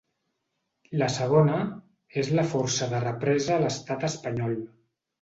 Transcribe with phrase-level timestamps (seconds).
[1.01, 1.59] La segona,
[2.23, 4.61] és la força de la represa a l’estat espanyol.